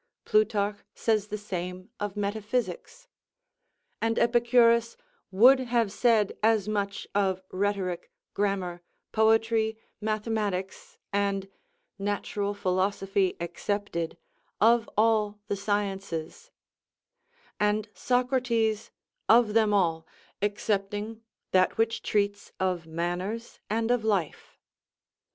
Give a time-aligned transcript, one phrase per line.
[0.25, 3.07] Plutarch says the same of metaphysics.
[4.01, 4.97] And Epicurus
[5.29, 11.47] would have said as much of rhetoric, grammar, poetry, mathematics, and,
[11.99, 14.17] natural philosophy excepted,
[14.59, 16.49] of all the sciences;
[17.59, 18.89] and Socrates
[19.29, 20.07] of them all,
[20.41, 21.21] excepting
[21.51, 24.57] that which treats of manners and of life.